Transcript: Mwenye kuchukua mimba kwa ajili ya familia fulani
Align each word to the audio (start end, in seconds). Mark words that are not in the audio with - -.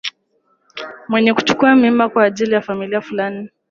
Mwenye 1.07 1.33
kuchukua 1.33 1.75
mimba 1.75 2.09
kwa 2.09 2.23
ajili 2.23 2.53
ya 2.53 2.61
familia 2.61 3.01
fulani 3.01 3.49